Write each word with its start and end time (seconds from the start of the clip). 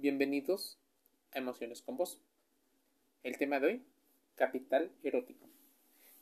Bienvenidos 0.00 0.78
a 1.32 1.40
Emociones 1.40 1.82
con 1.82 1.98
Vos. 1.98 2.18
El 3.22 3.36
tema 3.36 3.60
de 3.60 3.66
hoy, 3.66 3.82
capital 4.34 4.90
erótico. 5.02 5.46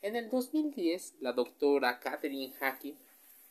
En 0.02 0.16
el 0.16 0.30
2010, 0.30 1.14
la 1.20 1.32
doctora 1.32 2.00
Catherine 2.00 2.52
Hacking 2.54 2.96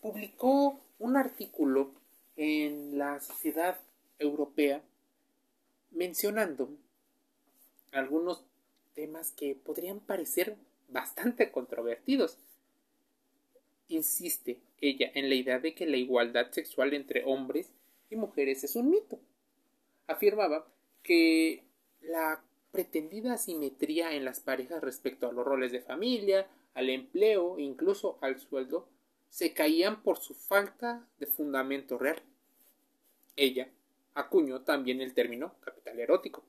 publicó 0.01 0.81
un 0.99 1.15
artículo 1.15 1.93
en 2.35 2.97
la 2.97 3.21
Sociedad 3.21 3.79
Europea 4.19 4.83
mencionando 5.91 6.71
algunos 7.93 8.43
temas 8.95 9.31
que 9.31 9.55
podrían 9.55 10.01
parecer 10.01 10.57
bastante 10.89 11.51
controvertidos. 11.51 12.37
Insiste 13.87 14.59
ella 14.81 15.09
en 15.13 15.29
la 15.29 15.35
idea 15.35 15.59
de 15.59 15.73
que 15.73 15.85
la 15.85 15.95
igualdad 15.95 16.51
sexual 16.51 16.93
entre 16.93 17.23
hombres 17.23 17.71
y 18.09 18.17
mujeres 18.17 18.65
es 18.65 18.75
un 18.75 18.89
mito. 18.89 19.21
Afirmaba 20.07 20.67
que 21.03 21.63
la 22.01 22.41
pretendida 22.71 23.33
asimetría 23.33 24.13
en 24.13 24.25
las 24.25 24.39
parejas 24.39 24.81
respecto 24.81 25.27
a 25.27 25.31
los 25.31 25.45
roles 25.45 25.71
de 25.71 25.81
familia, 25.81 26.47
al 26.73 26.89
empleo 26.89 27.57
incluso 27.59 28.17
al 28.21 28.39
sueldo 28.39 28.87
se 29.29 29.53
caían 29.53 30.03
por 30.03 30.17
su 30.17 30.33
falta 30.33 31.07
de 31.19 31.27
fundamento 31.27 31.97
real. 31.97 32.21
Ella 33.35 33.69
acuñó 34.13 34.61
también 34.61 35.01
el 35.01 35.13
término 35.13 35.53
capital 35.61 35.99
erótico. 35.99 36.43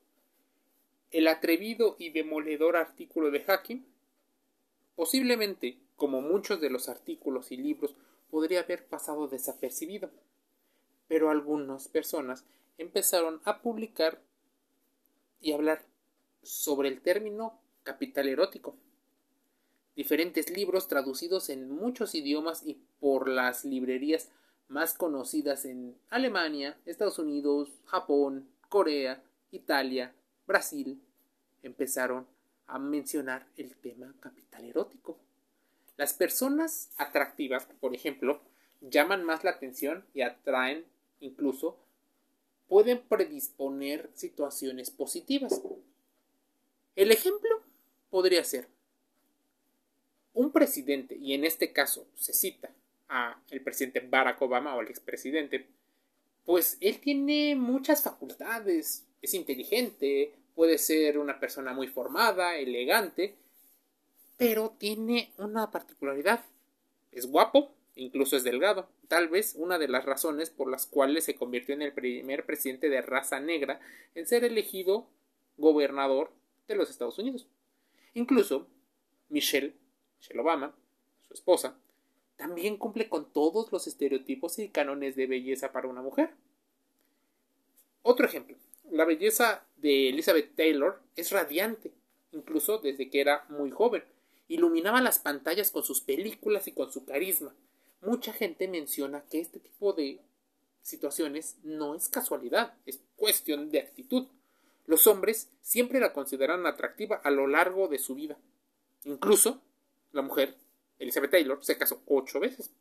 El 1.11 1.27
atrevido 1.27 1.95
y 1.99 2.11
demoledor 2.11 2.75
artículo 2.77 3.31
de 3.31 3.41
Hacking, 3.41 3.85
posiblemente, 4.95 5.77
como 5.95 6.21
muchos 6.21 6.61
de 6.61 6.69
los 6.69 6.89
artículos 6.89 7.51
y 7.51 7.57
libros, 7.57 7.95
podría 8.29 8.61
haber 8.61 8.85
pasado 8.85 9.27
desapercibido, 9.27 10.11
pero 11.07 11.29
algunas 11.29 11.87
personas 11.87 12.45
empezaron 12.79 13.41
a 13.43 13.61
publicar 13.61 14.19
y 15.41 15.51
hablar 15.51 15.85
sobre 16.41 16.89
el 16.89 17.01
término 17.01 17.59
capital 17.83 18.27
erótico. 18.27 18.75
Diferentes 19.95 20.49
libros 20.49 20.87
traducidos 20.87 21.49
en 21.49 21.69
muchos 21.69 22.15
idiomas 22.15 22.65
y 22.65 22.81
por 22.99 23.27
las 23.27 23.65
librerías 23.65 24.29
más 24.69 24.93
conocidas 24.93 25.65
en 25.65 25.95
Alemania, 26.09 26.77
Estados 26.85 27.19
Unidos, 27.19 27.69
Japón, 27.85 28.47
Corea, 28.69 29.21
Italia, 29.51 30.13
Brasil, 30.47 31.01
empezaron 31.63 32.27
a 32.67 32.79
mencionar 32.79 33.45
el 33.57 33.75
tema 33.75 34.13
capital 34.21 34.63
erótico. 34.63 35.17
Las 35.97 36.13
personas 36.13 36.91
atractivas, 36.97 37.67
por 37.81 37.93
ejemplo, 37.93 38.41
llaman 38.79 39.25
más 39.25 39.43
la 39.43 39.51
atención 39.51 40.05
y 40.13 40.21
atraen 40.21 40.85
incluso 41.19 41.77
pueden 42.69 43.01
predisponer 43.01 44.09
situaciones 44.13 44.91
positivas. 44.91 45.61
El 46.95 47.11
ejemplo 47.11 47.49
podría 48.09 48.43
ser 48.43 48.67
un 50.33 50.51
presidente, 50.51 51.17
y 51.17 51.33
en 51.33 51.43
este 51.43 51.73
caso 51.73 52.07
se 52.15 52.31
cita 52.31 52.69
a 53.09 53.41
el 53.49 53.61
presidente 53.61 53.99
Barack 53.99 54.41
Obama 54.41 54.75
o 54.75 54.81
el 54.81 54.87
expresidente, 54.87 55.67
pues 56.45 56.77
él 56.79 56.99
tiene 56.99 57.55
muchas 57.55 58.03
facultades, 58.03 59.03
es 59.21 59.33
inteligente, 59.33 60.33
puede 60.55 60.77
ser 60.77 61.17
una 61.17 61.39
persona 61.39 61.73
muy 61.73 61.87
formada, 61.87 62.55
elegante, 62.55 63.35
pero 64.37 64.75
tiene 64.77 65.31
una 65.37 65.71
particularidad, 65.71 66.45
es 67.11 67.25
guapo, 67.25 67.71
incluso 67.95 68.37
es 68.37 68.43
delgado, 68.43 68.87
tal 69.09 69.27
vez 69.27 69.55
una 69.57 69.79
de 69.79 69.87
las 69.87 70.05
razones 70.05 70.51
por 70.51 70.69
las 70.69 70.85
cuales 70.85 71.25
se 71.25 71.35
convirtió 71.35 71.73
en 71.73 71.81
el 71.81 71.91
primer 71.91 72.45
presidente 72.45 72.89
de 72.89 73.01
raza 73.01 73.39
negra 73.39 73.81
en 74.13 74.27
ser 74.27 74.43
elegido 74.43 75.07
gobernador 75.57 76.31
de 76.67 76.75
los 76.75 76.91
Estados 76.91 77.17
Unidos. 77.17 77.47
Incluso 78.13 78.67
Michelle, 79.29 79.73
Michelle 80.19 80.39
Obama, 80.39 80.75
su 81.27 81.33
esposa, 81.33 81.75
también 82.37 82.77
cumple 82.77 83.09
con 83.09 83.33
todos 83.33 83.71
los 83.71 83.87
estereotipos 83.87 84.59
y 84.59 84.69
cánones 84.69 85.15
de 85.15 85.25
belleza 85.25 85.71
para 85.71 85.87
una 85.87 86.03
mujer. 86.03 86.29
Otro 88.03 88.27
ejemplo, 88.27 88.57
la 88.91 89.05
belleza 89.05 89.65
de 89.77 90.09
Elizabeth 90.09 90.55
Taylor 90.55 91.01
es 91.15 91.31
radiante, 91.31 91.91
incluso 92.31 92.77
desde 92.77 93.09
que 93.09 93.21
era 93.21 93.43
muy 93.49 93.71
joven. 93.71 94.03
Iluminaba 94.47 95.01
las 95.01 95.17
pantallas 95.17 95.71
con 95.71 95.83
sus 95.83 95.99
películas 95.99 96.67
y 96.67 96.73
con 96.73 96.91
su 96.91 97.05
carisma 97.05 97.55
mucha 98.01 98.33
gente 98.33 98.67
menciona 98.67 99.23
que 99.29 99.39
este 99.39 99.59
tipo 99.59 99.93
de 99.93 100.21
situaciones 100.81 101.57
no 101.63 101.95
es 101.95 102.09
casualidad, 102.09 102.73
es 102.85 102.99
cuestión 103.15 103.69
de 103.71 103.79
actitud. 103.79 104.27
Los 104.85 105.07
hombres 105.07 105.49
siempre 105.61 105.99
la 105.99 106.13
consideran 106.13 106.65
atractiva 106.65 107.17
a 107.23 107.29
lo 107.29 107.47
largo 107.47 107.87
de 107.87 107.99
su 107.99 108.15
vida. 108.15 108.37
Incluso 109.03 109.61
la 110.11 110.21
mujer, 110.21 110.55
Elizabeth 110.97 111.31
Taylor, 111.31 111.63
se 111.63 111.77
casó 111.77 112.01
ocho 112.07 112.39
veces. 112.39 112.71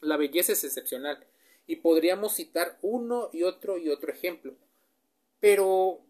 La 0.00 0.16
belleza 0.16 0.52
es 0.52 0.62
excepcional 0.64 1.26
y 1.66 1.76
podríamos 1.76 2.34
citar 2.34 2.78
uno 2.82 3.30
y 3.32 3.42
otro 3.42 3.78
y 3.78 3.88
otro 3.88 4.12
ejemplo. 4.12 4.54
Pero, 5.40 6.00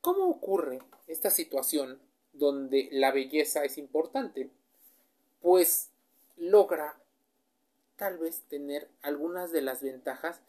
¿cómo 0.00 0.28
ocurre 0.28 0.80
esta 1.06 1.30
situación 1.30 2.00
donde 2.32 2.88
la 2.92 3.12
belleza 3.12 3.64
es 3.64 3.78
importante? 3.78 4.50
Pues 5.40 5.91
logra 6.42 6.96
tal 7.94 8.18
vez 8.18 8.42
tener 8.48 8.88
algunas 9.00 9.52
de 9.52 9.62
las 9.62 9.80
ventajas 9.80 10.40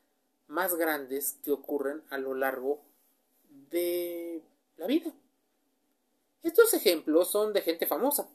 más 0.47 0.73
grandes 0.73 1.37
que 1.43 1.51
ocurren 1.51 2.01
a 2.09 2.17
lo 2.17 2.33
largo 2.33 2.81
de 3.69 4.41
la 4.77 4.87
vida. 4.87 5.13
Estos 6.41 6.73
ejemplos 6.73 7.29
son 7.29 7.53
de 7.53 7.61
gente 7.61 7.85
famosa, 7.85 8.27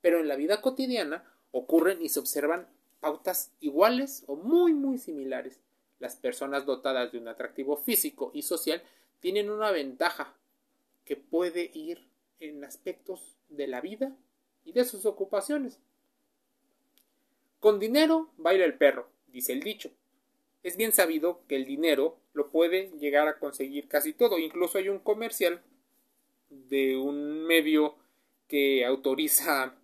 pero 0.00 0.18
en 0.18 0.26
la 0.26 0.34
vida 0.34 0.60
cotidiana 0.60 1.24
ocurren 1.52 2.02
y 2.02 2.08
se 2.08 2.18
observan 2.18 2.66
pautas 2.98 3.52
iguales 3.60 4.24
o 4.26 4.34
muy 4.34 4.74
muy 4.74 4.98
similares. 4.98 5.60
Las 6.00 6.16
personas 6.16 6.66
dotadas 6.66 7.12
de 7.12 7.18
un 7.18 7.28
atractivo 7.28 7.76
físico 7.76 8.32
y 8.34 8.42
social 8.42 8.82
tienen 9.20 9.50
una 9.50 9.70
ventaja 9.70 10.34
que 11.04 11.16
puede 11.16 11.70
ir 11.74 12.08
en 12.40 12.64
aspectos 12.64 13.36
de 13.48 13.68
la 13.68 13.80
vida 13.80 14.16
y 14.64 14.72
de 14.72 14.84
sus 14.84 15.06
ocupaciones. 15.06 15.78
Con 17.64 17.80
dinero 17.80 18.28
baila 18.36 18.66
el 18.66 18.74
perro, 18.74 19.08
dice 19.28 19.54
el 19.54 19.60
dicho. 19.60 19.90
Es 20.62 20.76
bien 20.76 20.92
sabido 20.92 21.40
que 21.48 21.56
el 21.56 21.64
dinero 21.64 22.18
lo 22.34 22.50
puede 22.50 22.90
llegar 22.98 23.26
a 23.26 23.38
conseguir 23.38 23.88
casi 23.88 24.12
todo. 24.12 24.38
Incluso 24.38 24.76
hay 24.76 24.90
un 24.90 24.98
comercial 24.98 25.62
de 26.50 26.98
un 26.98 27.46
medio 27.46 27.94
que 28.48 28.84
autoriza 28.84 29.74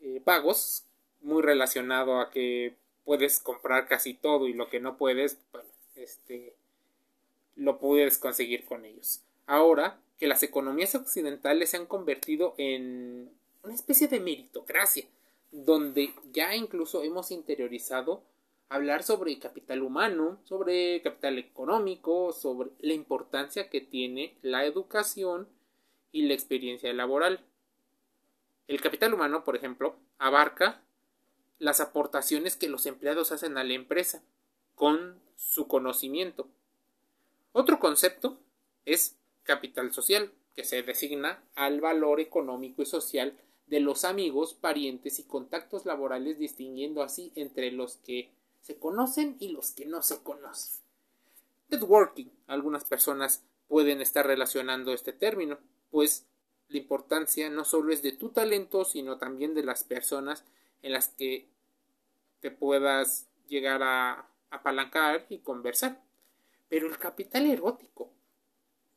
eh, 0.00 0.20
pagos 0.24 0.84
muy 1.20 1.42
relacionado 1.42 2.20
a 2.20 2.30
que 2.30 2.76
puedes 3.04 3.40
comprar 3.40 3.88
casi 3.88 4.14
todo 4.14 4.46
y 4.46 4.52
lo 4.52 4.70
que 4.70 4.78
no 4.78 4.96
puedes, 4.96 5.38
bueno, 5.50 5.68
este, 5.96 6.54
lo 7.56 7.80
puedes 7.80 8.18
conseguir 8.18 8.64
con 8.64 8.84
ellos. 8.84 9.22
Ahora 9.48 9.98
que 10.20 10.28
las 10.28 10.44
economías 10.44 10.94
occidentales 10.94 11.70
se 11.70 11.78
han 11.78 11.86
convertido 11.86 12.54
en 12.58 13.28
una 13.64 13.74
especie 13.74 14.06
de 14.06 14.20
meritocracia, 14.20 15.08
donde 15.50 16.12
ya 16.32 16.54
incluso 16.54 17.02
hemos 17.02 17.30
interiorizado 17.30 18.22
hablar 18.68 19.02
sobre 19.02 19.38
capital 19.38 19.82
humano, 19.82 20.38
sobre 20.44 21.00
capital 21.02 21.38
económico, 21.38 22.32
sobre 22.32 22.70
la 22.80 22.92
importancia 22.92 23.70
que 23.70 23.80
tiene 23.80 24.36
la 24.42 24.64
educación 24.64 25.48
y 26.12 26.22
la 26.22 26.34
experiencia 26.34 26.92
laboral. 26.92 27.40
El 28.66 28.80
capital 28.80 29.14
humano, 29.14 29.44
por 29.44 29.56
ejemplo, 29.56 29.96
abarca 30.18 30.82
las 31.58 31.80
aportaciones 31.80 32.56
que 32.56 32.68
los 32.68 32.86
empleados 32.86 33.32
hacen 33.32 33.56
a 33.56 33.64
la 33.64 33.72
empresa 33.72 34.22
con 34.74 35.18
su 35.36 35.66
conocimiento. 35.66 36.46
Otro 37.52 37.78
concepto 37.78 38.38
es 38.84 39.16
capital 39.42 39.92
social, 39.92 40.30
que 40.54 40.64
se 40.64 40.82
designa 40.82 41.42
al 41.54 41.80
valor 41.80 42.20
económico 42.20 42.82
y 42.82 42.86
social 42.86 43.38
de 43.68 43.80
los 43.80 44.04
amigos, 44.04 44.54
parientes 44.54 45.18
y 45.18 45.24
contactos 45.24 45.84
laborales, 45.84 46.38
distinguiendo 46.38 47.02
así 47.02 47.32
entre 47.34 47.70
los 47.70 47.96
que 47.96 48.30
se 48.60 48.76
conocen 48.78 49.36
y 49.38 49.48
los 49.48 49.72
que 49.72 49.86
no 49.86 50.02
se 50.02 50.22
conocen. 50.22 50.82
Networking. 51.68 52.26
Algunas 52.46 52.84
personas 52.84 53.42
pueden 53.68 54.00
estar 54.00 54.26
relacionando 54.26 54.92
este 54.92 55.12
término, 55.12 55.58
pues 55.90 56.26
la 56.68 56.78
importancia 56.78 57.50
no 57.50 57.64
solo 57.64 57.92
es 57.92 58.02
de 58.02 58.12
tu 58.12 58.30
talento, 58.30 58.84
sino 58.84 59.18
también 59.18 59.54
de 59.54 59.62
las 59.62 59.84
personas 59.84 60.44
en 60.82 60.92
las 60.92 61.08
que 61.08 61.48
te 62.40 62.50
puedas 62.50 63.26
llegar 63.48 63.82
a 63.82 64.28
apalancar 64.50 65.26
y 65.28 65.38
conversar. 65.38 66.02
Pero 66.68 66.86
el 66.86 66.98
capital 66.98 67.46
erótico 67.46 68.10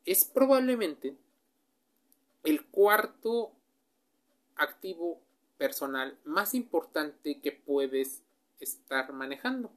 es 0.04 0.24
probablemente 0.24 1.16
el 2.44 2.64
cuarto 2.66 3.52
activo 4.56 5.20
personal 5.58 6.18
más 6.24 6.54
importante 6.54 7.40
que 7.40 7.52
puedes 7.52 8.22
estar 8.60 9.12
manejando. 9.12 9.70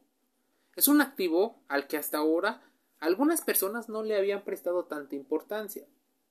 Es 0.75 0.87
un 0.87 1.01
activo 1.01 1.57
al 1.67 1.87
que 1.87 1.97
hasta 1.97 2.17
ahora 2.17 2.61
algunas 2.99 3.41
personas 3.41 3.89
no 3.89 4.03
le 4.03 4.15
habían 4.15 4.43
prestado 4.43 4.85
tanta 4.85 5.15
importancia. 5.15 5.85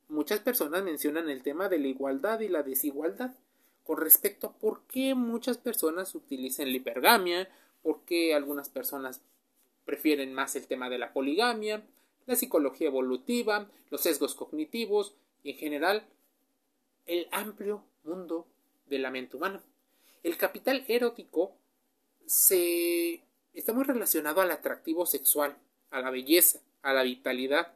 Muchas 0.08 0.40
personas 0.40 0.82
mencionan 0.82 1.30
el 1.30 1.42
tema 1.42 1.68
de 1.68 1.78
la 1.78 1.88
igualdad 1.88 2.40
y 2.40 2.48
la 2.48 2.62
desigualdad 2.62 3.34
con 3.84 3.98
respecto 3.98 4.48
a 4.48 4.52
por 4.52 4.82
qué 4.86 5.14
muchas 5.14 5.58
personas 5.58 6.14
utilizan 6.14 6.70
la 6.70 6.76
hipergamia, 6.76 7.48
por 7.82 8.00
qué 8.04 8.34
algunas 8.34 8.68
personas 8.68 9.20
prefieren 9.84 10.32
más 10.32 10.56
el 10.56 10.66
tema 10.66 10.88
de 10.88 10.98
la 10.98 11.12
poligamia, 11.12 11.82
la 12.26 12.36
psicología 12.36 12.88
evolutiva, 12.88 13.68
los 13.90 14.00
sesgos 14.00 14.34
cognitivos 14.34 15.14
y 15.42 15.50
en 15.50 15.58
general 15.58 16.06
el 17.06 17.28
amplio 17.30 17.84
mundo 18.04 18.46
de 18.86 18.98
la 18.98 19.10
mente 19.10 19.36
humana. 19.36 19.62
El 20.22 20.36
capital 20.36 20.84
erótico 20.88 21.52
se 22.26 23.22
está 23.52 23.72
muy 23.72 23.84
relacionado 23.84 24.40
al 24.40 24.50
atractivo 24.50 25.06
sexual, 25.06 25.56
a 25.90 26.00
la 26.00 26.10
belleza, 26.10 26.60
a 26.82 26.92
la 26.92 27.02
vitalidad, 27.02 27.72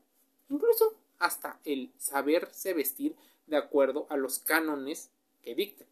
incluso 0.48 0.94
hasta 1.19 1.58
el 1.64 1.90
saberse 1.98 2.75
vestir 2.75 3.14
de 3.46 3.56
acuerdo 3.56 4.06
a 4.10 4.16
los 4.16 4.38
cánones 4.38 5.10
que 5.42 5.54
dictan. 5.54 5.86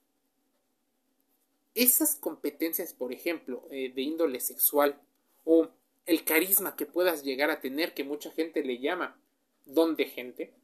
Esas 1.75 2.17
competencias, 2.17 2.93
por 2.93 3.13
ejemplo, 3.13 3.67
eh, 3.71 3.93
de 3.95 4.03
índole 4.03 4.41
sexual 4.41 4.99
o 5.45 5.69
el 6.07 6.25
carisma 6.25 6.77
que 6.77 6.87
puedas 6.87 7.23
llegar 7.23 7.51
a 7.51 7.61
tener, 7.61 7.93
que 7.93 8.05
mucha 8.05 8.31
gente 8.31 8.63
le 8.63 8.79
llama 8.79 9.19
don 9.67 9.97
de 9.97 10.07
gente, 10.07 10.55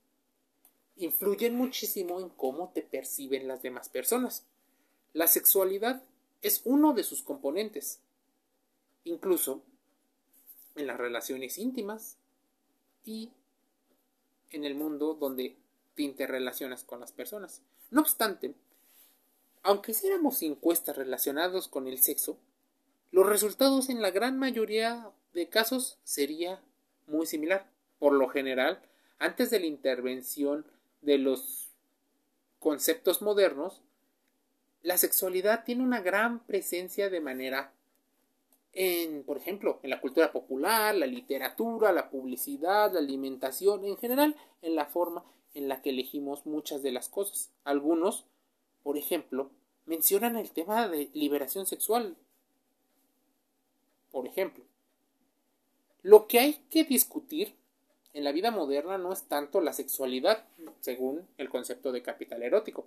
influyen 0.96 1.56
muchísimo 1.56 2.20
en 2.20 2.28
cómo 2.28 2.70
te 2.74 2.82
perciben 2.82 3.48
las 3.48 3.62
demás 3.62 3.88
personas. 3.88 4.44
La 5.12 5.26
sexualidad 5.26 6.02
es 6.42 6.62
uno 6.64 6.92
de 6.92 7.04
sus 7.04 7.22
componentes, 7.22 8.00
incluso 9.04 9.62
en 10.76 10.86
las 10.86 10.98
relaciones 10.98 11.58
íntimas 11.58 12.16
y 13.04 13.30
en 14.50 14.64
el 14.64 14.74
mundo 14.74 15.14
donde 15.14 15.56
te 15.94 16.02
interrelacionas 16.02 16.84
con 16.84 17.00
las 17.00 17.12
personas. 17.12 17.62
No 17.90 18.00
obstante, 18.00 18.54
aunque 19.62 19.92
hiciéramos 19.92 20.42
encuestas 20.42 20.96
relacionadas 20.96 21.68
con 21.68 21.86
el 21.86 21.98
sexo, 21.98 22.38
los 23.10 23.26
resultados 23.26 23.90
en 23.90 24.00
la 24.00 24.10
gran 24.10 24.38
mayoría 24.38 25.10
de 25.34 25.48
casos 25.48 25.98
sería 26.04 26.60
muy 27.06 27.26
similar. 27.26 27.70
Por 27.98 28.14
lo 28.14 28.28
general, 28.28 28.82
antes 29.18 29.50
de 29.50 29.60
la 29.60 29.66
intervención 29.66 30.66
de 31.02 31.18
los 31.18 31.68
conceptos 32.58 33.22
modernos, 33.22 33.82
la 34.82 34.98
sexualidad 34.98 35.64
tiene 35.64 35.82
una 35.82 36.00
gran 36.00 36.40
presencia 36.40 37.10
de 37.10 37.20
manera 37.20 37.72
en, 38.72 39.22
por 39.24 39.36
ejemplo, 39.36 39.78
en 39.82 39.90
la 39.90 40.00
cultura 40.00 40.32
popular, 40.32 40.94
la 40.94 41.06
literatura, 41.06 41.92
la 41.92 42.10
publicidad, 42.10 42.92
la 42.92 43.00
alimentación, 43.00 43.84
en 43.84 43.96
general, 43.98 44.34
en 44.62 44.74
la 44.74 44.86
forma 44.86 45.24
en 45.54 45.68
la 45.68 45.82
que 45.82 45.90
elegimos 45.90 46.46
muchas 46.46 46.82
de 46.82 46.92
las 46.92 47.08
cosas. 47.08 47.50
Algunos, 47.64 48.24
por 48.82 48.96
ejemplo, 48.96 49.50
mencionan 49.84 50.36
el 50.36 50.50
tema 50.50 50.88
de 50.88 51.10
liberación 51.12 51.66
sexual. 51.66 52.16
Por 54.10 54.26
ejemplo, 54.26 54.64
lo 56.02 56.26
que 56.26 56.38
hay 56.38 56.54
que 56.70 56.84
discutir 56.84 57.54
en 58.14 58.24
la 58.24 58.32
vida 58.32 58.50
moderna 58.50 58.98
no 58.98 59.12
es 59.12 59.22
tanto 59.24 59.60
la 59.60 59.72
sexualidad, 59.72 60.44
según 60.80 61.26
el 61.38 61.48
concepto 61.48 61.92
de 61.92 62.02
capital 62.02 62.42
erótico, 62.42 62.86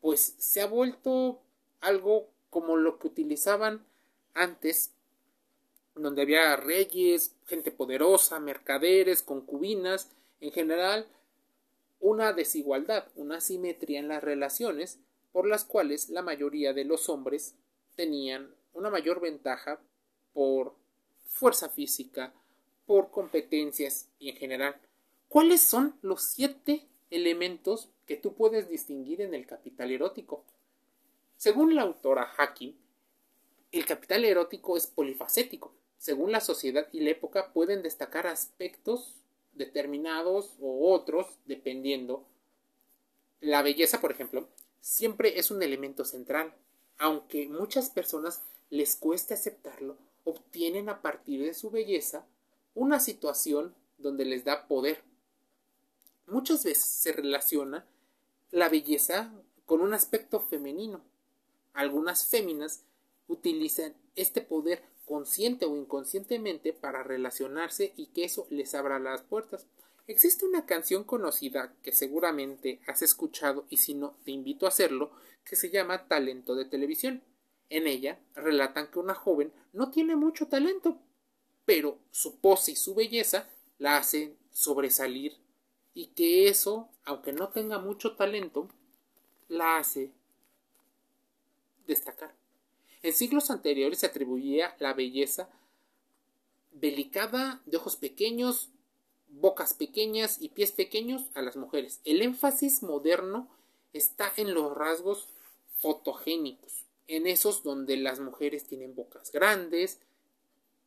pues 0.00 0.34
se 0.38 0.60
ha 0.60 0.66
vuelto 0.66 1.40
algo 1.80 2.28
como 2.50 2.76
lo 2.76 2.98
que 2.98 3.06
utilizaban 3.06 3.84
antes, 4.34 4.92
donde 5.94 6.22
había 6.22 6.56
reyes, 6.56 7.34
gente 7.46 7.70
poderosa, 7.70 8.40
mercaderes, 8.40 9.22
concubinas, 9.22 10.10
en 10.40 10.50
general 10.50 11.06
una 12.00 12.32
desigualdad, 12.32 13.06
una 13.16 13.36
asimetría 13.36 13.98
en 13.98 14.08
las 14.08 14.22
relaciones, 14.22 14.98
por 15.32 15.46
las 15.46 15.64
cuales 15.64 16.10
la 16.10 16.22
mayoría 16.22 16.72
de 16.74 16.84
los 16.84 17.08
hombres 17.08 17.54
tenían 17.96 18.54
una 18.74 18.90
mayor 18.90 19.20
ventaja 19.20 19.80
por 20.32 20.74
fuerza 21.26 21.70
física, 21.70 22.34
por 22.86 23.10
competencias 23.10 24.08
y 24.18 24.30
en 24.30 24.36
general. 24.36 24.80
¿Cuáles 25.28 25.62
son 25.62 25.96
los 26.02 26.22
siete 26.22 26.86
elementos 27.10 27.90
que 28.06 28.16
tú 28.16 28.34
puedes 28.34 28.68
distinguir 28.68 29.20
en 29.20 29.34
el 29.34 29.46
capital 29.46 29.90
erótico? 29.90 30.44
Según 31.36 31.74
la 31.74 31.82
autora 31.82 32.32
Hakim, 32.38 32.74
el 33.72 33.86
capital 33.86 34.24
erótico 34.24 34.76
es 34.76 34.86
polifacético. 34.86 35.74
Según 35.98 36.32
la 36.32 36.40
sociedad 36.40 36.88
y 36.92 37.00
la 37.00 37.10
época 37.10 37.52
pueden 37.52 37.82
destacar 37.82 38.26
aspectos 38.26 39.16
determinados 39.54 40.54
o 40.60 40.92
otros 40.92 41.38
dependiendo. 41.46 42.24
La 43.40 43.62
belleza, 43.62 44.00
por 44.00 44.12
ejemplo, 44.12 44.48
siempre 44.80 45.38
es 45.38 45.50
un 45.50 45.62
elemento 45.62 46.04
central. 46.04 46.54
Aunque 46.98 47.48
muchas 47.48 47.90
personas 47.90 48.42
les 48.70 48.96
cueste 48.96 49.34
aceptarlo, 49.34 49.96
obtienen 50.24 50.88
a 50.88 51.02
partir 51.02 51.42
de 51.42 51.54
su 51.54 51.70
belleza 51.70 52.26
una 52.74 53.00
situación 53.00 53.74
donde 53.98 54.24
les 54.24 54.44
da 54.44 54.66
poder. 54.66 55.02
Muchas 56.26 56.64
veces 56.64 56.84
se 56.84 57.12
relaciona 57.12 57.86
la 58.50 58.68
belleza 58.68 59.32
con 59.66 59.80
un 59.80 59.94
aspecto 59.94 60.40
femenino. 60.40 61.02
Algunas 61.72 62.26
féminas 62.26 62.82
utilizan 63.28 63.94
este 64.16 64.40
poder 64.40 64.82
consciente 65.06 65.66
o 65.66 65.76
inconscientemente 65.76 66.72
para 66.72 67.02
relacionarse 67.02 67.92
y 67.96 68.06
que 68.06 68.24
eso 68.24 68.46
les 68.50 68.74
abra 68.74 68.98
las 68.98 69.22
puertas. 69.22 69.66
Existe 70.06 70.44
una 70.44 70.66
canción 70.66 71.04
conocida 71.04 71.74
que 71.82 71.92
seguramente 71.92 72.80
has 72.86 73.02
escuchado 73.02 73.64
y 73.70 73.78
si 73.78 73.94
no 73.94 74.16
te 74.24 74.32
invito 74.32 74.66
a 74.66 74.68
hacerlo, 74.68 75.10
que 75.44 75.56
se 75.56 75.70
llama 75.70 76.08
Talento 76.08 76.54
de 76.54 76.64
Televisión. 76.64 77.22
En 77.70 77.86
ella 77.86 78.18
relatan 78.34 78.90
que 78.90 78.98
una 78.98 79.14
joven 79.14 79.52
no 79.72 79.90
tiene 79.90 80.16
mucho 80.16 80.46
talento, 80.46 80.98
pero 81.64 81.98
su 82.10 82.36
pose 82.36 82.72
y 82.72 82.76
su 82.76 82.94
belleza 82.94 83.48
la 83.78 83.96
hacen 83.96 84.36
sobresalir 84.52 85.36
y 85.94 86.06
que 86.08 86.48
eso, 86.48 86.88
aunque 87.04 87.32
no 87.32 87.48
tenga 87.48 87.78
mucho 87.78 88.16
talento, 88.16 88.68
la 89.48 89.78
hace 89.78 90.10
destacar. 91.86 92.34
En 93.02 93.12
siglos 93.12 93.50
anteriores 93.50 93.98
se 93.98 94.06
atribuía 94.06 94.74
la 94.78 94.94
belleza 94.94 95.48
delicada 96.72 97.62
de 97.66 97.76
ojos 97.76 97.96
pequeños, 97.96 98.70
bocas 99.28 99.74
pequeñas 99.74 100.40
y 100.40 100.48
pies 100.48 100.72
pequeños 100.72 101.24
a 101.34 101.42
las 101.42 101.56
mujeres. 101.56 102.00
El 102.04 102.22
énfasis 102.22 102.82
moderno 102.82 103.48
está 103.92 104.32
en 104.36 104.54
los 104.54 104.74
rasgos 104.74 105.28
fotogénicos, 105.78 106.84
en 107.06 107.26
esos 107.26 107.62
donde 107.62 107.96
las 107.96 108.20
mujeres 108.20 108.64
tienen 108.64 108.94
bocas 108.94 109.30
grandes, 109.30 110.00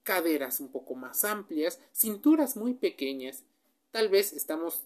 caderas 0.07 0.61
un 0.61 0.69
poco 0.69 0.95
más 0.95 1.25
amplias, 1.25 1.81
cinturas 1.91 2.55
muy 2.55 2.73
pequeñas. 2.73 3.43
Tal 3.91 4.07
vez 4.07 4.31
estamos 4.31 4.83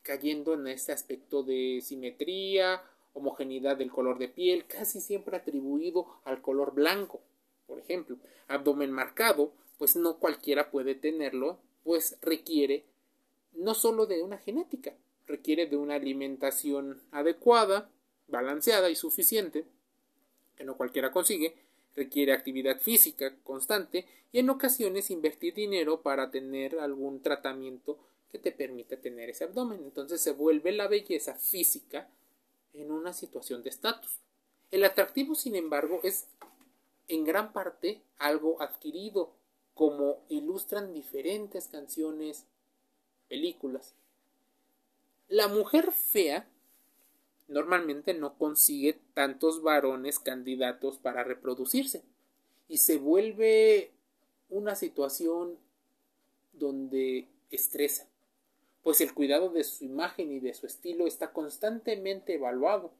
cayendo 0.00 0.54
en 0.54 0.66
este 0.68 0.90
aspecto 0.90 1.42
de 1.42 1.82
simetría, 1.82 2.82
homogeneidad 3.12 3.76
del 3.76 3.90
color 3.90 4.18
de 4.18 4.28
piel, 4.28 4.64
casi 4.64 5.02
siempre 5.02 5.36
atribuido 5.36 6.06
al 6.24 6.40
color 6.40 6.72
blanco. 6.72 7.20
Por 7.66 7.78
ejemplo, 7.78 8.16
abdomen 8.48 8.90
marcado, 8.90 9.52
pues 9.76 9.96
no 9.96 10.16
cualquiera 10.16 10.70
puede 10.70 10.94
tenerlo, 10.94 11.58
pues 11.82 12.16
requiere 12.22 12.86
no 13.52 13.74
solo 13.74 14.06
de 14.06 14.22
una 14.22 14.38
genética, 14.38 14.94
requiere 15.26 15.66
de 15.66 15.76
una 15.76 15.96
alimentación 15.96 17.02
adecuada, 17.10 17.90
balanceada 18.28 18.88
y 18.88 18.96
suficiente, 18.96 19.66
que 20.56 20.64
no 20.64 20.78
cualquiera 20.78 21.12
consigue, 21.12 21.54
requiere 21.94 22.32
actividad 22.32 22.80
física 22.80 23.34
constante 23.44 24.06
y 24.32 24.40
en 24.40 24.50
ocasiones 24.50 25.10
invertir 25.10 25.54
dinero 25.54 26.02
para 26.02 26.30
tener 26.30 26.78
algún 26.80 27.22
tratamiento 27.22 27.98
que 28.30 28.38
te 28.38 28.52
permita 28.52 28.96
tener 28.96 29.30
ese 29.30 29.44
abdomen. 29.44 29.80
Entonces 29.84 30.20
se 30.20 30.32
vuelve 30.32 30.72
la 30.72 30.88
belleza 30.88 31.34
física 31.34 32.08
en 32.72 32.90
una 32.90 33.12
situación 33.12 33.62
de 33.62 33.70
estatus. 33.70 34.18
El 34.70 34.84
atractivo, 34.84 35.36
sin 35.36 35.54
embargo, 35.54 36.00
es 36.02 36.26
en 37.06 37.24
gran 37.24 37.52
parte 37.52 38.02
algo 38.18 38.60
adquirido, 38.60 39.32
como 39.74 40.18
ilustran 40.28 40.92
diferentes 40.92 41.68
canciones, 41.68 42.44
películas. 43.28 43.94
La 45.28 45.48
mujer 45.48 45.92
fea 45.92 46.48
normalmente 47.48 48.14
no 48.14 48.36
consigue 48.38 48.98
tantos 49.14 49.62
varones 49.62 50.18
candidatos 50.18 50.98
para 50.98 51.24
reproducirse 51.24 52.02
y 52.68 52.78
se 52.78 52.98
vuelve 52.98 53.92
una 54.48 54.74
situación 54.74 55.58
donde 56.52 57.28
estresa, 57.50 58.08
pues 58.82 59.00
el 59.00 59.14
cuidado 59.14 59.50
de 59.50 59.64
su 59.64 59.84
imagen 59.84 60.32
y 60.32 60.40
de 60.40 60.54
su 60.54 60.66
estilo 60.66 61.06
está 61.06 61.32
constantemente 61.32 62.34
evaluado. 62.34 62.92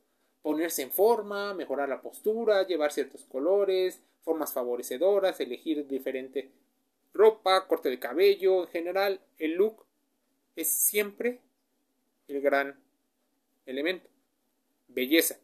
Ponerse 0.43 0.83
en 0.83 0.91
forma, 0.91 1.55
mejorar 1.55 1.89
la 1.89 2.03
postura, 2.03 2.67
llevar 2.67 2.93
ciertos 2.93 3.25
colores, 3.25 4.01
formas 4.23 4.53
favorecedoras, 4.53 5.41
elegir 5.41 5.87
diferente 5.87 6.51
ropa, 7.15 7.67
corte 7.67 7.89
de 7.89 7.99
cabello, 7.99 8.63
en 8.63 8.69
general, 8.69 9.21
el 9.39 9.55
look 9.55 9.85
es 10.57 10.69
siempre 10.69 11.41
el 12.29 12.41
gran 12.41 12.79
elemento. 13.67 14.09
Belleza. 14.95 15.39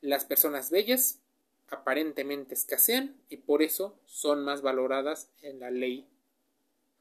Las 0.00 0.24
personas 0.24 0.70
bellas 0.70 1.20
aparentemente 1.68 2.54
escasean 2.54 3.16
y 3.28 3.36
por 3.36 3.62
eso 3.62 3.96
son 4.06 4.44
más 4.44 4.60
valoradas 4.60 5.30
en 5.40 5.60
la 5.60 5.70
ley 5.70 6.06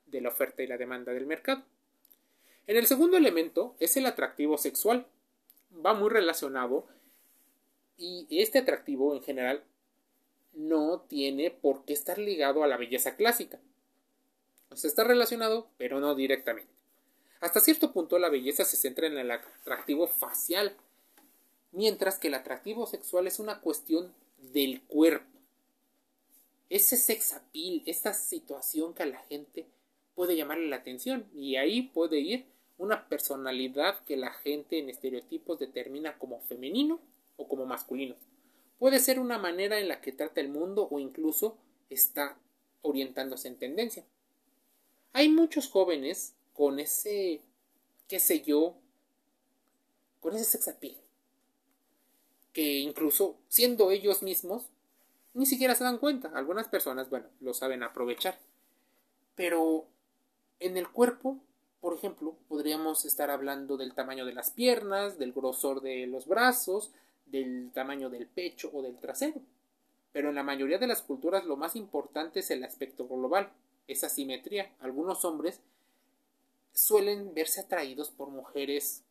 de 0.06 0.22
la 0.22 0.30
oferta 0.30 0.62
y 0.62 0.68
la 0.68 0.78
demanda 0.78 1.12
del 1.12 1.26
mercado. 1.26 1.64
En 2.68 2.78
el 2.78 2.86
segundo 2.86 3.18
elemento 3.18 3.76
es 3.80 3.98
el 3.98 4.06
atractivo 4.06 4.58
sexual. 4.58 5.08
Va 5.86 5.94
muy 5.94 6.10
relacionado 6.10 6.88
y 7.98 8.28
este 8.30 8.60
atractivo 8.60 9.16
en 9.16 9.24
general 9.24 9.64
no 10.54 11.02
tiene 11.02 11.52
por 11.52 11.86
qué 11.86 11.94
estar 11.94 12.18
ligado 12.20 12.64
a 12.64 12.68
la 12.68 12.78
belleza 12.78 13.16
clásica. 13.16 13.60
O 14.70 14.76
está 14.76 15.04
relacionado, 15.04 15.68
pero 15.78 16.00
no 16.00 16.14
directamente. 16.14 16.79
Hasta 17.40 17.62
cierto 17.62 17.94
punto 17.94 18.20
la 18.20 18.30
belleza 18.30 18.66
se 18.66 18.76
centra 18.76 19.08
en 19.08 19.18
el 19.18 19.32
atractivo 19.32 20.08
facial, 20.08 20.76
mientras 21.72 22.20
que 22.20 22.28
el 22.28 22.34
atractivo 22.34 22.86
sexual 22.86 23.28
es 23.28 23.40
una 23.40 23.62
cuestión 23.62 24.14
del 24.38 24.82
cuerpo. 24.84 25.26
Ese 26.70 26.98
sex 26.98 27.34
appeal, 27.34 27.82
esta 27.86 28.14
situación 28.14 28.94
que 28.94 29.04
a 29.04 29.08
la 29.08 29.20
gente 29.24 29.66
puede 30.16 30.36
llamarle 30.36 30.68
la 30.68 30.78
atención 30.78 31.26
y 31.34 31.56
ahí 31.56 31.84
puede 31.84 32.20
ir 32.20 32.46
una 32.78 33.08
personalidad 33.08 34.04
que 34.04 34.18
la 34.18 34.32
gente 34.32 34.80
en 34.80 34.90
estereotipos 34.90 35.60
determina 35.60 36.18
como 36.18 36.42
femenino 36.42 37.00
o 37.38 37.48
como 37.48 37.66
masculino. 37.66 38.16
Puede 38.78 39.00
ser 39.00 39.20
una 39.20 39.38
manera 39.38 39.80
en 39.80 39.88
la 39.88 40.02
que 40.02 40.12
trata 40.12 40.42
el 40.42 40.50
mundo 40.50 40.88
o 40.92 41.00
incluso 41.00 41.58
está 41.90 42.38
orientándose 42.82 43.48
en 43.48 43.58
tendencia. 43.58 44.06
Hay 45.12 45.30
muchos 45.30 45.68
jóvenes 45.70 46.36
con 46.60 46.78
ese, 46.78 47.40
qué 48.10 48.20
sé 48.20 48.42
yo, 48.42 48.76
con 50.20 50.36
ese 50.36 50.44
sex 50.44 50.68
appeal, 50.68 50.98
que 52.52 52.80
incluso 52.80 53.38
siendo 53.48 53.92
ellos 53.92 54.22
mismos, 54.24 54.68
ni 55.34 55.46
siquiera 55.46 55.74
se 55.74 55.86
dan 55.86 56.00
cuenta. 56.00 56.30
Algunas 56.36 56.68
personas, 56.68 57.10
bueno, 57.10 57.28
lo 57.40 57.54
saben 57.54 57.82
aprovechar. 57.82 58.38
Pero 59.36 59.86
en 60.60 60.76
el 60.76 60.90
cuerpo, 60.90 61.38
por 61.80 61.94
ejemplo, 61.94 62.36
podríamos 62.50 63.06
estar 63.06 63.32
hablando 63.32 63.78
del 63.78 63.94
tamaño 63.94 64.26
de 64.26 64.34
las 64.34 64.52
piernas, 64.52 65.18
del 65.18 65.32
grosor 65.32 65.80
de 65.80 66.08
los 66.08 66.28
brazos, 66.28 66.92
del 67.26 67.72
tamaño 67.74 68.10
del 68.10 68.28
pecho 68.28 68.70
o 68.74 68.82
del 68.82 68.98
trasero. 68.98 69.40
Pero 70.12 70.28
en 70.28 70.36
la 70.36 70.44
mayoría 70.44 70.78
de 70.78 70.88
las 70.88 71.04
culturas 71.04 71.46
lo 71.46 71.56
más 71.56 71.78
importante 71.78 72.42
es 72.42 72.52
el 72.52 72.66
aspecto 72.66 73.08
global, 73.08 73.50
esa 73.88 74.10
simetría. 74.10 74.74
Algunos 74.82 75.24
hombres 75.24 75.62
suelen 76.74 77.34
verse 77.34 77.62
atraídos 77.62 78.10
por 78.10 78.30
mujeres 78.30 79.04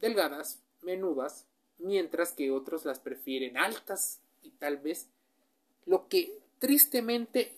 delgadas, 0.00 0.60
menudas, 0.82 1.46
mientras 1.78 2.32
que 2.32 2.50
otros 2.50 2.84
las 2.84 3.00
prefieren 3.00 3.56
altas 3.56 4.20
y 4.42 4.50
tal 4.50 4.78
vez 4.78 5.08
lo 5.86 6.08
que 6.08 6.38
tristemente 6.58 7.56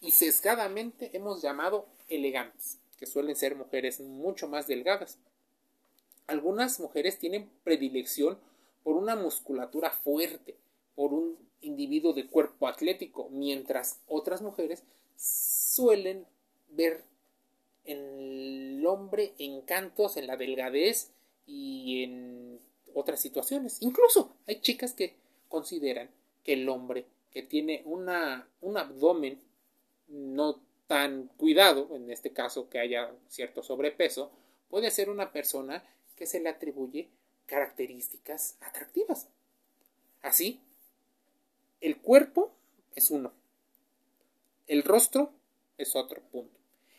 y 0.00 0.12
sesgadamente 0.12 1.10
hemos 1.16 1.42
llamado 1.42 1.86
elegantes, 2.08 2.78
que 2.96 3.06
suelen 3.06 3.36
ser 3.36 3.56
mujeres 3.56 4.00
mucho 4.00 4.48
más 4.48 4.66
delgadas. 4.66 5.18
Algunas 6.26 6.78
mujeres 6.78 7.18
tienen 7.18 7.50
predilección 7.64 8.38
por 8.84 8.96
una 8.96 9.16
musculatura 9.16 9.90
fuerte, 9.90 10.56
por 10.94 11.12
un 11.12 11.36
individuo 11.60 12.12
de 12.12 12.26
cuerpo 12.26 12.68
atlético, 12.68 13.28
mientras 13.30 14.00
otras 14.06 14.42
mujeres 14.42 14.82
suelen 15.16 16.26
ver 16.70 17.02
en 17.88 18.78
el 18.78 18.86
hombre 18.86 19.34
encantos 19.38 20.16
en 20.16 20.26
la 20.26 20.36
delgadez 20.36 21.10
y 21.46 22.04
en 22.04 22.60
otras 22.94 23.20
situaciones. 23.20 23.78
Incluso 23.80 24.34
hay 24.46 24.60
chicas 24.60 24.92
que 24.92 25.16
consideran 25.48 26.10
que 26.44 26.52
el 26.52 26.68
hombre 26.68 27.06
que 27.30 27.42
tiene 27.42 27.82
una, 27.84 28.48
un 28.60 28.76
abdomen 28.76 29.40
no 30.08 30.60
tan 30.86 31.28
cuidado, 31.36 31.94
en 31.94 32.10
este 32.10 32.32
caso 32.32 32.68
que 32.70 32.78
haya 32.78 33.12
cierto 33.28 33.62
sobrepeso, 33.62 34.30
puede 34.70 34.90
ser 34.90 35.10
una 35.10 35.32
persona 35.32 35.84
que 36.16 36.26
se 36.26 36.40
le 36.40 36.48
atribuye 36.48 37.08
características 37.46 38.56
atractivas. 38.60 39.28
Así, 40.22 40.60
el 41.80 41.98
cuerpo 41.98 42.52
es 42.94 43.10
uno, 43.10 43.32
el 44.66 44.82
rostro 44.82 45.32
es 45.76 45.94
otro 45.94 46.22
punto. 46.22 46.57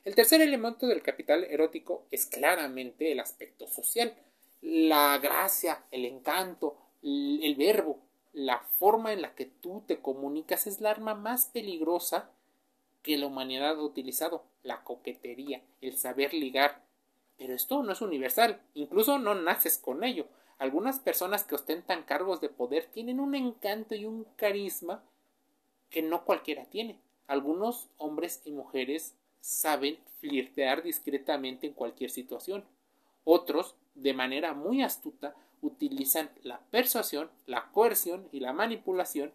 El 0.10 0.16
tercer 0.16 0.42
elemento 0.42 0.88
del 0.88 1.04
capital 1.04 1.44
erótico 1.44 2.08
es 2.10 2.26
claramente 2.26 3.12
el 3.12 3.20
aspecto 3.20 3.68
social, 3.68 4.16
la 4.60 5.20
gracia, 5.20 5.86
el 5.92 6.04
encanto, 6.04 6.78
el 7.04 7.56
verbo, 7.56 8.00
la 8.34 8.58
forma 8.80 9.14
en 9.14 9.22
la 9.22 9.36
que 9.36 9.46
tú 9.46 9.84
te 9.86 10.00
comunicas 10.00 10.66
es 10.66 10.82
la 10.82 10.90
arma 10.90 11.14
más 11.14 11.46
peligrosa 11.54 12.32
que 13.04 13.20
la 13.20 13.28
humanidad 13.28 13.78
ha 13.78 13.84
utilizado, 13.84 14.46
la 14.64 14.84
coquetería, 14.84 15.62
el 15.80 15.96
saber 15.96 16.34
ligar. 16.34 16.82
Pero 17.38 17.54
esto 17.54 17.84
no 17.84 17.92
es 17.92 18.02
universal, 18.02 18.64
incluso 18.74 19.20
no 19.20 19.36
naces 19.36 19.78
con 19.78 20.04
ello. 20.04 20.26
Algunas 20.58 21.00
personas 21.00 21.44
que 21.44 21.54
ostentan 21.54 22.02
cargos 22.02 22.42
de 22.42 22.50
poder 22.50 22.88
tienen 22.88 23.20
un 23.20 23.36
encanto 23.36 23.94
y 23.94 24.06
un 24.06 24.24
carisma 24.38 25.04
que 25.92 26.02
no 26.02 26.26
cualquiera 26.26 26.66
tiene. 26.66 27.00
Algunos 27.28 27.90
hombres 27.98 28.42
y 28.44 28.54
mujeres 28.54 29.14
saben 29.40 30.00
flirtear 30.20 30.84
discretamente 30.84 31.68
en 31.68 31.74
cualquier 31.74 32.10
situación. 32.10 32.66
Otros, 33.24 33.76
de 33.96 34.14
manera 34.14 34.54
muy 34.54 34.82
astuta, 34.82 35.36
utilizan 35.62 36.30
la 36.44 36.60
persuasión, 36.72 37.30
la 37.46 37.72
coerción 37.72 38.28
y 38.32 38.40
la 38.40 38.54
manipulación 38.54 39.34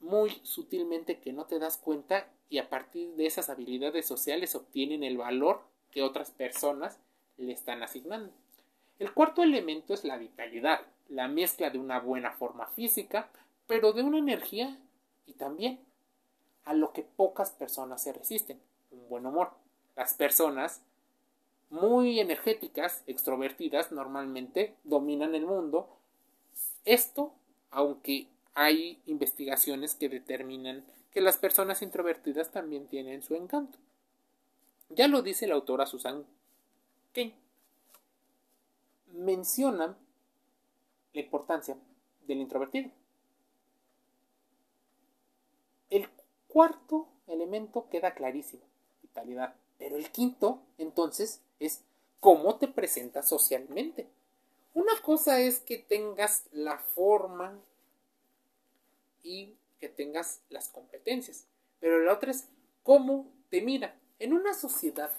muy 0.00 0.30
sutilmente 0.42 1.20
que 1.20 1.32
no 1.32 1.46
te 1.46 1.58
das 1.58 1.78
cuenta 1.78 2.28
y 2.48 2.58
a 2.58 2.68
partir 2.68 3.14
de 3.14 3.26
esas 3.26 3.48
habilidades 3.48 4.04
sociales 4.04 4.54
obtienen 4.54 5.04
el 5.04 5.16
valor 5.16 5.62
que 5.90 6.02
otras 6.02 6.30
personas 6.30 6.98
le 7.36 7.52
están 7.52 7.82
asignando. 7.82 8.32
El 8.98 9.14
cuarto 9.14 9.42
elemento 9.42 9.94
es 9.94 10.04
la 10.04 10.18
vitalidad, 10.18 10.80
la 11.08 11.28
mezcla 11.28 11.70
de 11.70 11.78
una 11.78 12.00
buena 12.00 12.32
forma 12.32 12.66
física, 12.66 13.30
pero 13.66 13.92
de 13.92 14.02
una 14.02 14.18
energía 14.18 14.78
y 15.26 15.34
también 15.34 15.80
a 16.64 16.74
lo 16.74 16.92
que 16.92 17.02
pocas 17.02 17.50
personas 17.50 18.02
se 18.02 18.12
resisten, 18.12 18.60
un 18.92 19.08
buen 19.08 19.26
humor. 19.26 19.50
Las 19.96 20.14
personas 20.14 20.82
muy 21.70 22.20
energéticas, 22.20 23.02
extrovertidas, 23.06 23.92
normalmente 23.92 24.76
dominan 24.84 25.34
el 25.34 25.46
mundo. 25.46 25.88
Esto, 26.84 27.32
aunque 27.70 28.28
hay 28.54 29.00
investigaciones 29.06 29.94
que 29.94 30.08
determinan 30.08 30.84
que 31.12 31.20
las 31.20 31.36
personas 31.38 31.82
introvertidas 31.82 32.50
también 32.50 32.86
tienen 32.86 33.22
su 33.22 33.34
encanto. 33.34 33.78
Ya 34.88 35.08
lo 35.08 35.22
dice 35.22 35.46
la 35.46 35.54
autora 35.54 35.86
Susan 35.86 36.26
Kane. 37.14 37.34
Menciona 39.12 39.96
la 41.12 41.20
importancia 41.20 41.76
del 42.26 42.38
introvertido. 42.38 42.90
El 45.90 46.08
cuarto 46.48 47.08
elemento 47.26 47.88
queda 47.90 48.14
clarísimo, 48.14 48.62
Pero 49.14 49.96
el 49.96 50.10
quinto, 50.10 50.60
entonces, 50.78 51.40
es 51.60 51.82
cómo 52.20 52.56
te 52.56 52.68
presentas 52.68 53.28
socialmente. 53.28 54.06
Una 54.74 54.92
cosa 55.02 55.40
es 55.40 55.60
que 55.60 55.78
tengas 55.78 56.44
la 56.52 56.78
forma 56.78 57.58
y 59.22 59.54
que 59.80 59.88
tengas 59.88 60.40
las 60.48 60.68
competencias. 60.68 61.46
Pero 61.80 62.00
la 62.00 62.12
otra 62.12 62.30
es 62.30 62.48
cómo 62.82 63.26
te 63.50 63.60
mira. 63.60 63.98
En 64.18 64.32
una 64.32 64.54
sociedad 64.54 65.10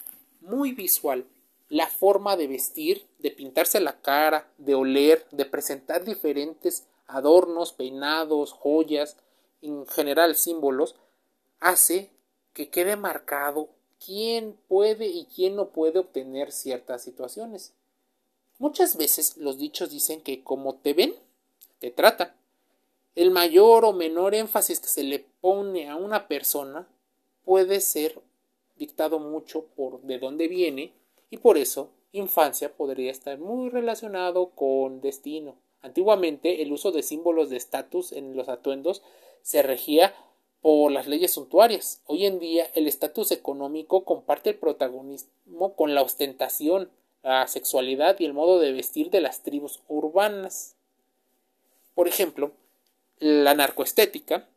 muy 0.41 0.71
visual, 0.71 1.25
la 1.69 1.87
forma 1.87 2.37
de 2.37 2.47
vestir, 2.47 3.05
de 3.19 3.31
pintarse 3.31 3.79
la 3.79 4.01
cara, 4.01 4.47
de 4.57 4.75
oler, 4.75 5.25
de 5.31 5.45
presentar 5.45 6.03
diferentes 6.03 6.85
adornos, 7.07 7.73
peinados, 7.73 8.53
joyas, 8.53 9.17
en 9.61 9.85
general 9.87 10.35
símbolos, 10.35 10.95
hace 11.59 12.11
que 12.53 12.69
quede 12.69 12.95
marcado 12.95 13.69
quién 14.05 14.57
puede 14.67 15.07
y 15.07 15.25
quién 15.25 15.55
no 15.55 15.69
puede 15.69 15.99
obtener 15.99 16.51
ciertas 16.51 17.03
situaciones. 17.03 17.73
Muchas 18.59 18.97
veces 18.97 19.37
los 19.37 19.57
dichos 19.57 19.89
dicen 19.89 20.21
que 20.21 20.43
como 20.43 20.75
te 20.75 20.93
ven, 20.93 21.15
te 21.79 21.91
tratan. 21.91 22.33
El 23.15 23.31
mayor 23.31 23.85
o 23.85 23.93
menor 23.93 24.33
énfasis 24.35 24.79
que 24.79 24.87
se 24.87 25.03
le 25.03 25.25
pone 25.41 25.89
a 25.89 25.95
una 25.95 26.27
persona 26.27 26.87
puede 27.45 27.81
ser 27.81 28.21
dictado 28.77 29.19
mucho 29.19 29.65
por 29.75 30.01
de 30.01 30.17
dónde 30.17 30.47
viene 30.47 30.93
y 31.29 31.37
por 31.37 31.57
eso 31.57 31.89
infancia 32.11 32.73
podría 32.73 33.11
estar 33.11 33.37
muy 33.37 33.69
relacionado 33.69 34.49
con 34.49 35.01
destino. 35.01 35.55
Antiguamente 35.81 36.61
el 36.61 36.71
uso 36.71 36.91
de 36.91 37.03
símbolos 37.03 37.49
de 37.49 37.57
estatus 37.57 38.11
en 38.13 38.35
los 38.35 38.49
atuendos 38.49 39.03
se 39.41 39.61
regía 39.61 40.15
por 40.63 40.93
las 40.93 41.07
leyes 41.07 41.33
suntuarias. 41.33 42.01
Hoy 42.05 42.25
en 42.25 42.39
día 42.39 42.71
el 42.73 42.87
estatus 42.87 43.31
económico 43.33 44.05
comparte 44.05 44.51
el 44.51 44.55
protagonismo 44.55 45.75
con 45.75 45.93
la 45.93 46.01
ostentación, 46.01 46.89
la 47.21 47.45
sexualidad 47.49 48.17
y 48.17 48.25
el 48.25 48.33
modo 48.33 48.59
de 48.59 48.71
vestir 48.71 49.09
de 49.09 49.19
las 49.19 49.43
tribus 49.43 49.81
urbanas. 49.89 50.77
Por 51.93 52.07
ejemplo, 52.07 52.53
la 53.19 53.53
narcoestética, 53.55 54.47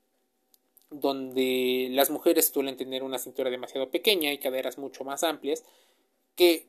donde 0.91 1.89
las 1.91 2.11
mujeres 2.11 2.47
suelen 2.55 2.77
tener 2.77 3.03
una 3.03 3.19
cintura 3.19 3.51
demasiado 3.51 3.91
pequeña 3.91 4.33
y 4.33 4.39
caderas 4.39 4.79
mucho 4.79 5.03
más 5.03 5.25
amplias, 5.25 5.65
que 6.37 6.69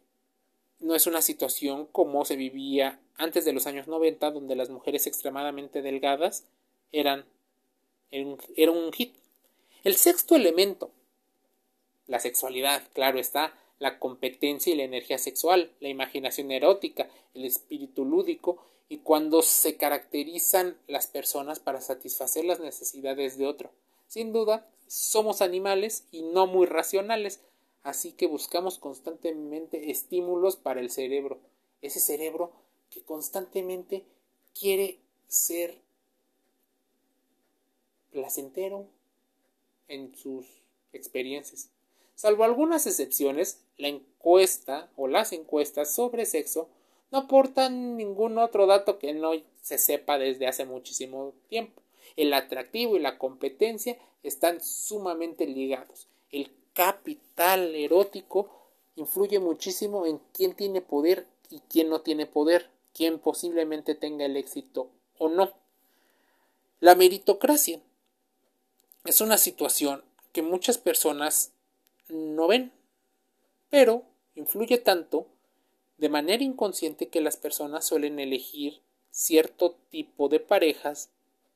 no 0.79 0.95
es 0.95 1.05
una 1.05 1.21
situación 1.21 1.85
como 1.91 2.25
se 2.25 2.37
vivía 2.37 2.99
antes 3.17 3.45
de 3.45 3.53
los 3.53 3.67
años 3.67 3.87
90, 3.87 4.31
donde 4.31 4.55
las 4.55 4.71
mujeres 4.71 5.05
extremadamente 5.05 5.83
delgadas 5.83 6.43
eran, 6.91 7.23
era 8.09 8.71
un 8.71 8.91
hit. 8.93 9.13
El 9.87 9.95
sexto 9.95 10.35
elemento, 10.35 10.91
la 12.07 12.19
sexualidad, 12.19 12.83
claro 12.91 13.19
está, 13.19 13.57
la 13.79 13.99
competencia 13.99 14.73
y 14.73 14.75
la 14.75 14.83
energía 14.83 15.17
sexual, 15.17 15.71
la 15.79 15.87
imaginación 15.87 16.51
erótica, 16.51 17.09
el 17.33 17.45
espíritu 17.45 18.03
lúdico 18.03 18.57
y 18.89 18.97
cuando 18.97 19.41
se 19.41 19.77
caracterizan 19.77 20.77
las 20.87 21.07
personas 21.07 21.61
para 21.61 21.79
satisfacer 21.79 22.43
las 22.43 22.59
necesidades 22.59 23.37
de 23.37 23.47
otro. 23.47 23.71
Sin 24.09 24.33
duda, 24.33 24.69
somos 24.87 25.41
animales 25.41 26.03
y 26.11 26.21
no 26.23 26.47
muy 26.47 26.65
racionales, 26.65 27.39
así 27.83 28.11
que 28.11 28.27
buscamos 28.27 28.79
constantemente 28.79 29.89
estímulos 29.89 30.57
para 30.57 30.81
el 30.81 30.91
cerebro, 30.91 31.39
ese 31.81 32.01
cerebro 32.01 32.51
que 32.89 33.03
constantemente 33.03 34.03
quiere 34.53 34.99
ser 35.29 35.81
placentero 38.11 38.89
en 39.87 40.15
sus 40.15 40.45
experiencias. 40.93 41.69
Salvo 42.15 42.43
algunas 42.43 42.87
excepciones, 42.87 43.63
la 43.77 43.89
encuesta 43.89 44.89
o 44.95 45.07
las 45.07 45.33
encuestas 45.33 45.93
sobre 45.93 46.25
sexo 46.25 46.69
no 47.11 47.19
aportan 47.19 47.95
ningún 47.95 48.37
otro 48.37 48.65
dato 48.65 48.99
que 48.99 49.13
no 49.13 49.31
se 49.61 49.77
sepa 49.77 50.17
desde 50.17 50.47
hace 50.47 50.65
muchísimo 50.65 51.33
tiempo. 51.47 51.81
El 52.15 52.33
atractivo 52.33 52.95
y 52.95 52.99
la 52.99 53.17
competencia 53.17 53.97
están 54.23 54.61
sumamente 54.61 55.45
ligados. 55.45 56.07
El 56.31 56.51
capital 56.73 57.75
erótico 57.75 58.49
influye 58.95 59.39
muchísimo 59.39 60.05
en 60.05 60.19
quién 60.33 60.55
tiene 60.55 60.81
poder 60.81 61.27
y 61.49 61.59
quién 61.69 61.89
no 61.89 62.01
tiene 62.01 62.25
poder, 62.25 62.69
quién 62.93 63.19
posiblemente 63.19 63.95
tenga 63.95 64.25
el 64.25 64.35
éxito 64.35 64.89
o 65.17 65.29
no. 65.29 65.53
La 66.79 66.95
meritocracia 66.95 67.79
es 69.07 69.21
una 69.21 69.37
situación 69.37 70.03
que 70.33 70.41
muchas 70.41 70.77
personas 70.77 71.53
no 72.09 72.47
ven, 72.47 72.73
pero 73.69 74.03
influye 74.35 74.77
tanto 74.77 75.27
de 75.97 76.09
manera 76.09 76.43
inconsciente 76.43 77.07
que 77.07 77.21
las 77.21 77.37
personas 77.37 77.85
suelen 77.85 78.19
elegir 78.19 78.81
cierto 79.09 79.77
tipo 79.89 80.27
de 80.27 80.41
parejas 80.41 81.09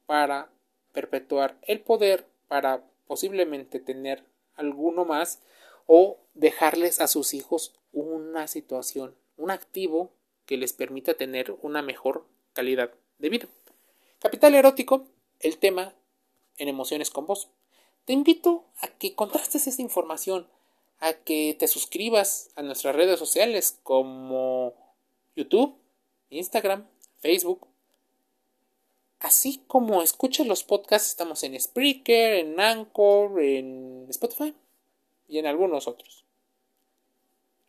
para 0.06 0.50
perpetuar 0.94 1.58
el 1.64 1.82
poder, 1.82 2.26
para 2.48 2.86
posiblemente 3.06 3.80
tener 3.82 4.24
alguno 4.56 5.04
más 5.04 5.42
o 5.88 6.20
dejarles 6.34 7.02
a 7.02 7.08
sus 7.08 7.34
hijos 7.34 7.74
una 7.92 8.48
situación, 8.48 9.14
un 9.36 9.52
activo 9.52 10.12
que 10.46 10.56
les 10.56 10.72
permita 10.72 11.16
tener 11.16 11.54
una 11.62 11.82
mejor 11.82 12.26
calidad 12.54 12.92
de 13.20 13.30
vida. 13.30 13.48
Capital 14.20 14.56
erótico, 14.56 15.06
el 15.42 15.58
tema 15.58 15.94
en 16.62 16.70
emociones 16.70 17.10
con 17.10 17.26
vos. 17.26 17.50
Te 18.06 18.14
invito 18.14 18.66
a 18.82 18.88
que 18.88 19.16
contrastes 19.16 19.66
esa 19.66 19.82
información, 19.82 20.48
a 21.00 21.14
que 21.14 21.56
te 21.58 21.68
suscribas 21.68 22.52
a 22.56 22.62
nuestras 22.62 22.96
redes 22.96 23.18
sociales 23.18 23.80
como 23.84 24.74
YouTube, 25.36 25.76
Instagram, 26.30 26.88
Facebook. 27.20 27.68
Así 29.20 29.64
como 29.68 30.04
escuchas 30.04 30.46
los 30.46 30.64
podcasts, 30.64 31.10
estamos 31.10 31.44
en 31.44 31.60
Spreaker, 31.60 32.34
en 32.36 32.60
Anchor, 32.60 33.42
en 33.42 34.06
Spotify 34.10 34.54
y 35.28 35.40
en 35.40 35.48
algunos 35.48 35.88
otros. 35.88 36.26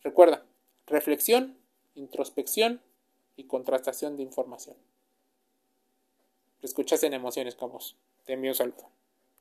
Recuerda, 0.02 0.44
reflexión, 0.86 1.56
introspección 1.94 2.82
y 3.36 3.44
contrastación 3.44 4.16
de 4.16 4.22
información. 4.22 4.76
Te 6.60 6.66
escuchas 6.66 7.02
en 7.04 7.14
emociones 7.14 7.54
como 7.54 7.80
Te 8.24 8.32
envío 8.32 8.50
un 8.50 8.54
saludo. 8.56 8.90